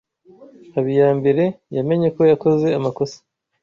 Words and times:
Habiyambere 0.73 1.43
yamenye 1.75 2.07
ko 2.15 2.21
yakoze 2.31 2.67
amakosa. 2.77 3.17